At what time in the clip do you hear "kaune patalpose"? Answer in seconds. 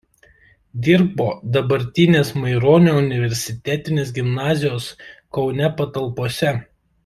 5.39-6.57